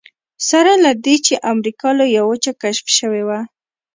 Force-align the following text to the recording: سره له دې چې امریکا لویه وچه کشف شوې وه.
سره 0.49 0.73
له 0.83 0.91
دې 1.03 1.15
چې 1.25 1.33
امریکا 1.51 1.89
لویه 1.99 2.23
وچه 2.29 2.51
کشف 2.61 2.87
شوې 2.97 3.23
وه. 3.27 3.39